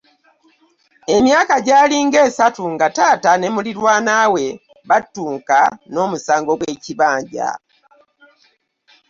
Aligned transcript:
Emyaka 1.15 1.55
gyali 1.67 1.97
nga 2.07 2.19
asatu 2.27 2.63
nga 2.73 2.87
taata 2.95 3.31
ne 3.37 3.47
muliraanwa 3.55 4.45
battunka 4.89 5.59
n'omusango 5.91 6.51
gw'ekibanja. 6.59 7.49